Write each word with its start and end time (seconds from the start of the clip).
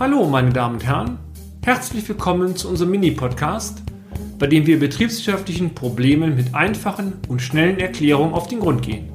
Hallo, 0.00 0.26
meine 0.26 0.50
Damen 0.50 0.76
und 0.76 0.84
Herren. 0.84 1.18
Herzlich 1.64 2.08
willkommen 2.08 2.56
zu 2.56 2.68
unserem 2.68 2.90
Mini-Podcast, 2.92 3.82
bei 4.38 4.46
dem 4.46 4.66
wir 4.66 4.80
betriebswirtschaftlichen 4.80 5.74
Problemen 5.74 6.34
mit 6.34 6.54
einfachen 6.54 7.12
und 7.28 7.42
schnellen 7.42 7.78
Erklärungen 7.78 8.32
auf 8.32 8.48
den 8.48 8.60
Grund 8.60 8.82
gehen. 8.82 9.12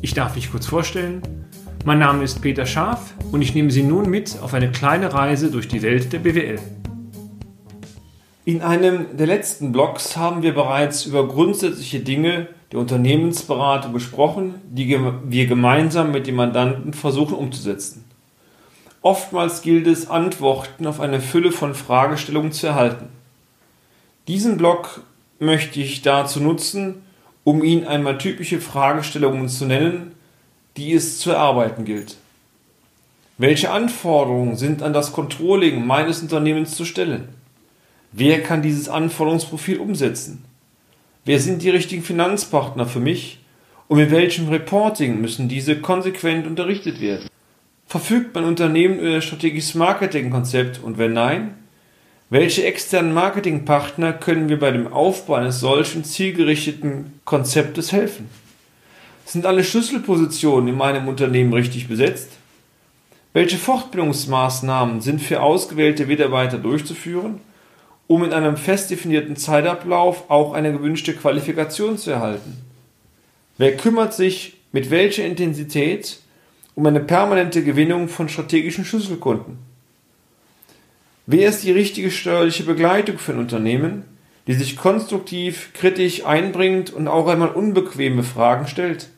Ich 0.00 0.14
darf 0.14 0.34
mich 0.34 0.50
kurz 0.50 0.66
vorstellen. 0.66 1.22
Mein 1.84 1.98
Name 1.98 2.24
ist 2.24 2.40
Peter 2.40 2.66
Scharf 2.66 3.14
und 3.30 3.42
ich 3.42 3.54
nehme 3.54 3.70
Sie 3.70 3.82
nun 3.82 4.10
mit 4.10 4.38
auf 4.42 4.54
eine 4.54 4.72
kleine 4.72 5.12
Reise 5.12 5.50
durch 5.50 5.68
die 5.68 5.82
Welt 5.82 6.12
der 6.12 6.20
BWL. 6.20 6.58
In 8.46 8.62
einem 8.62 9.16
der 9.16 9.26
letzten 9.26 9.70
Blogs 9.70 10.16
haben 10.16 10.42
wir 10.42 10.54
bereits 10.54 11.04
über 11.04 11.28
grundsätzliche 11.28 12.00
Dinge 12.00 12.48
der 12.72 12.80
Unternehmensberatung 12.80 13.92
gesprochen, 13.92 14.54
die 14.64 14.88
wir 14.88 15.46
gemeinsam 15.46 16.10
mit 16.10 16.26
dem 16.26 16.36
Mandanten 16.36 16.94
versuchen 16.94 17.34
umzusetzen. 17.34 18.09
Oftmals 19.02 19.62
gilt 19.62 19.86
es, 19.86 20.10
Antworten 20.10 20.86
auf 20.86 21.00
eine 21.00 21.20
Fülle 21.20 21.52
von 21.52 21.74
Fragestellungen 21.74 22.52
zu 22.52 22.66
erhalten. 22.66 23.08
Diesen 24.28 24.58
Blog 24.58 25.02
möchte 25.38 25.80
ich 25.80 26.02
dazu 26.02 26.40
nutzen, 26.40 27.02
um 27.42 27.64
Ihnen 27.64 27.86
einmal 27.86 28.18
typische 28.18 28.60
Fragestellungen 28.60 29.48
zu 29.48 29.64
nennen, 29.64 30.12
die 30.76 30.92
es 30.92 31.18
zu 31.18 31.30
erarbeiten 31.30 31.86
gilt. 31.86 32.18
Welche 33.38 33.70
Anforderungen 33.70 34.56
sind 34.56 34.82
an 34.82 34.92
das 34.92 35.12
Controlling 35.12 35.86
meines 35.86 36.20
Unternehmens 36.20 36.76
zu 36.76 36.84
stellen? 36.84 37.30
Wer 38.12 38.42
kann 38.42 38.60
dieses 38.60 38.90
Anforderungsprofil 38.90 39.78
umsetzen? 39.78 40.44
Wer 41.24 41.40
sind 41.40 41.62
die 41.62 41.70
richtigen 41.70 42.02
Finanzpartner 42.02 42.84
für 42.84 43.00
mich? 43.00 43.38
Und 43.88 43.96
mit 43.96 44.10
welchem 44.10 44.48
Reporting 44.50 45.22
müssen 45.22 45.48
diese 45.48 45.80
konsequent 45.80 46.46
unterrichtet 46.46 47.00
werden? 47.00 47.29
Verfügt 47.90 48.36
mein 48.36 48.44
Unternehmen 48.44 49.00
über 49.00 49.16
ein 49.16 49.20
strategisches 49.20 49.74
Marketingkonzept 49.74 50.80
und 50.80 50.96
wenn 50.96 51.12
nein, 51.12 51.56
welche 52.28 52.64
externen 52.64 53.12
Marketingpartner 53.12 54.12
können 54.12 54.46
mir 54.46 54.60
bei 54.60 54.70
dem 54.70 54.92
Aufbau 54.92 55.34
eines 55.34 55.58
solchen 55.58 56.04
zielgerichteten 56.04 57.18
Konzeptes 57.24 57.90
helfen? 57.90 58.30
Sind 59.24 59.44
alle 59.44 59.64
Schlüsselpositionen 59.64 60.68
in 60.68 60.76
meinem 60.76 61.08
Unternehmen 61.08 61.52
richtig 61.52 61.88
besetzt? 61.88 62.28
Welche 63.32 63.58
Fortbildungsmaßnahmen 63.58 65.00
sind 65.00 65.20
für 65.20 65.42
ausgewählte 65.42 66.06
Mitarbeiter 66.06 66.58
durchzuführen, 66.58 67.40
um 68.06 68.22
in 68.22 68.32
einem 68.32 68.56
fest 68.56 68.92
definierten 68.92 69.34
Zeitablauf 69.34 70.30
auch 70.30 70.52
eine 70.52 70.70
gewünschte 70.70 71.12
Qualifikation 71.12 71.98
zu 71.98 72.12
erhalten? 72.12 72.56
Wer 73.58 73.76
kümmert 73.76 74.14
sich 74.14 74.58
mit 74.70 74.92
welcher 74.92 75.24
Intensität 75.24 76.20
um 76.80 76.86
eine 76.86 77.00
permanente 77.00 77.62
Gewinnung 77.62 78.08
von 78.08 78.30
strategischen 78.30 78.86
Schlüsselkunden. 78.86 79.58
Wer 81.26 81.50
ist 81.50 81.62
die 81.62 81.72
richtige 81.72 82.10
steuerliche 82.10 82.62
Begleitung 82.62 83.18
für 83.18 83.32
ein 83.32 83.38
Unternehmen, 83.38 84.04
die 84.46 84.54
sich 84.54 84.78
konstruktiv, 84.78 85.74
kritisch 85.74 86.24
einbringt 86.24 86.90
und 86.90 87.06
auch 87.06 87.28
einmal 87.28 87.50
unbequeme 87.50 88.22
Fragen 88.22 88.66
stellt? 88.66 89.10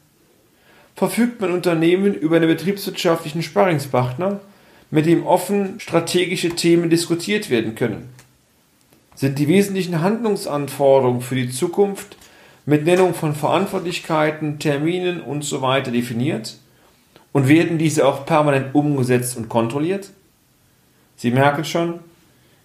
Verfügt 0.96 1.40
mein 1.40 1.52
Unternehmen 1.52 2.14
über 2.14 2.34
einen 2.34 2.48
betriebswirtschaftlichen 2.48 3.44
Sparringspartner, 3.44 4.40
mit 4.90 5.06
dem 5.06 5.24
offen 5.24 5.78
strategische 5.78 6.56
Themen 6.56 6.90
diskutiert 6.90 7.48
werden 7.48 7.76
können? 7.76 8.08
Sind 9.14 9.38
die 9.38 9.46
wesentlichen 9.46 10.00
Handlungsanforderungen 10.00 11.20
für 11.20 11.36
die 11.36 11.50
Zukunft 11.50 12.16
mit 12.66 12.84
Nennung 12.84 13.14
von 13.14 13.36
Verantwortlichkeiten, 13.36 14.58
Terminen 14.58 15.22
usw. 15.24 15.84
So 15.84 15.90
definiert? 15.92 16.56
Und 17.32 17.48
werden 17.48 17.78
diese 17.78 18.06
auch 18.06 18.26
permanent 18.26 18.74
umgesetzt 18.74 19.36
und 19.36 19.48
kontrolliert? 19.48 20.10
Sie 21.16 21.30
merken 21.30 21.64
schon, 21.64 22.00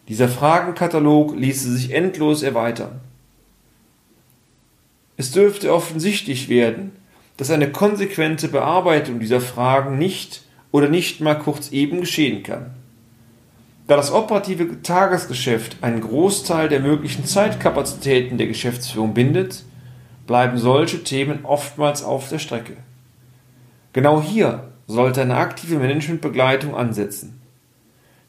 dieser 0.07 0.27
Fragenkatalog 0.27 1.35
ließe 1.35 1.71
sich 1.71 1.93
endlos 1.93 2.43
erweitern. 2.43 2.99
Es 5.17 5.31
dürfte 5.31 5.73
offensichtlich 5.73 6.47
werden, 6.47 6.91
dass 7.37 7.51
eine 7.51 7.71
konsequente 7.71 8.47
Bearbeitung 8.47 9.19
dieser 9.19 9.41
Fragen 9.41 9.97
nicht 9.97 10.43
oder 10.71 10.89
nicht 10.89 11.21
mal 11.21 11.35
kurz 11.35 11.71
eben 11.71 12.01
geschehen 12.01 12.43
kann. 12.43 12.71
Da 13.87 13.95
das 13.95 14.11
operative 14.11 14.81
Tagesgeschäft 14.81 15.77
einen 15.81 16.01
Großteil 16.01 16.67
der 16.67 16.81
möglichen 16.81 17.25
Zeitkapazitäten 17.25 18.37
der 18.37 18.47
Geschäftsführung 18.47 19.13
bindet, 19.13 19.63
bleiben 20.25 20.57
solche 20.57 21.03
Themen 21.03 21.45
oftmals 21.45 22.03
auf 22.03 22.27
der 22.29 22.39
Strecke. 22.39 22.77
Genau 23.97 24.21
hier 24.21 24.73
sollte 24.85 25.23
eine 25.23 25.37
aktive 25.37 25.79
Managementbegleitung 25.79 26.75
ansetzen. 26.75 27.41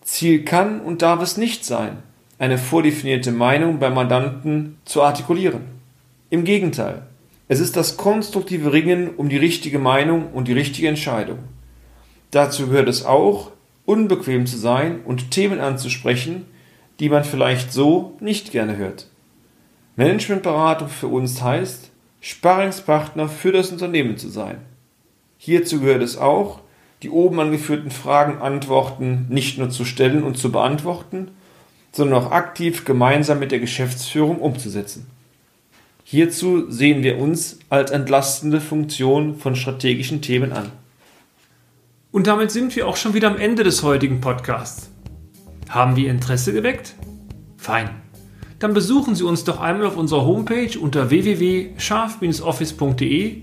Ziel 0.00 0.42
kann 0.42 0.80
und 0.80 1.02
darf 1.02 1.20
es 1.20 1.36
nicht 1.36 1.62
sein, 1.62 1.98
eine 2.38 2.56
vordefinierte 2.56 3.32
Meinung 3.32 3.78
beim 3.78 3.92
Mandanten 3.92 4.78
zu 4.86 5.02
artikulieren. 5.02 5.60
Im 6.30 6.44
Gegenteil, 6.44 7.02
es 7.48 7.60
ist 7.60 7.76
das 7.76 7.98
konstruktive 7.98 8.72
Ringen 8.72 9.10
um 9.14 9.28
die 9.28 9.36
richtige 9.36 9.78
Meinung 9.78 10.32
und 10.32 10.48
die 10.48 10.54
richtige 10.54 10.88
Entscheidung. 10.88 11.40
Dazu 12.30 12.68
gehört 12.68 12.88
es 12.88 13.04
auch, 13.04 13.50
unbequem 13.84 14.46
zu 14.46 14.56
sein 14.56 15.02
und 15.04 15.32
Themen 15.32 15.60
anzusprechen, 15.60 16.46
die 16.98 17.10
man 17.10 17.24
vielleicht 17.24 17.74
so 17.74 18.16
nicht 18.20 18.52
gerne 18.52 18.78
hört. 18.78 19.10
Managementberatung 19.96 20.88
für 20.88 21.08
uns 21.08 21.42
heißt, 21.42 21.90
Sparringspartner 22.22 23.28
für 23.28 23.52
das 23.52 23.70
Unternehmen 23.70 24.16
zu 24.16 24.30
sein. 24.30 24.62
Hierzu 25.38 25.80
gehört 25.80 26.02
es 26.02 26.18
auch, 26.18 26.60
die 27.02 27.10
oben 27.10 27.40
angeführten 27.40 27.90
Fragen 27.90 28.42
Antworten 28.42 29.26
nicht 29.28 29.56
nur 29.56 29.70
zu 29.70 29.84
stellen 29.84 30.24
und 30.24 30.36
zu 30.36 30.52
beantworten, 30.52 31.30
sondern 31.92 32.22
auch 32.22 32.32
aktiv 32.32 32.84
gemeinsam 32.84 33.38
mit 33.38 33.52
der 33.52 33.60
Geschäftsführung 33.60 34.38
umzusetzen. 34.38 35.06
Hierzu 36.04 36.70
sehen 36.70 37.02
wir 37.02 37.18
uns 37.18 37.58
als 37.68 37.90
entlastende 37.90 38.60
Funktion 38.60 39.36
von 39.36 39.56
strategischen 39.56 40.22
Themen 40.22 40.52
an. 40.52 40.72
Und 42.10 42.26
damit 42.26 42.50
sind 42.50 42.74
wir 42.74 42.88
auch 42.88 42.96
schon 42.96 43.12
wieder 43.14 43.28
am 43.28 43.36
Ende 43.36 43.62
des 43.62 43.82
heutigen 43.82 44.20
Podcasts. 44.20 44.90
Haben 45.68 45.96
wir 45.96 46.10
Interesse 46.10 46.52
geweckt? 46.52 46.94
Fein. 47.58 47.90
Dann 48.58 48.74
besuchen 48.74 49.14
Sie 49.14 49.22
uns 49.22 49.44
doch 49.44 49.60
einmal 49.60 49.86
auf 49.86 49.96
unserer 49.96 50.24
Homepage 50.24 50.76
unter 50.80 51.10
www.scharf-office.de 51.10 53.42